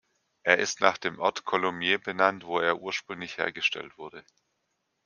Er 0.41 0.57
ist 0.57 0.81
nach 0.81 0.97
dem 0.97 1.19
Ort 1.19 1.45
Coulommiers 1.45 2.01
benannt, 2.01 2.43
wo 2.47 2.57
er 2.59 2.81
ursprünglich 2.81 3.37
hergestellt 3.37 3.99
wurde. 3.99 4.25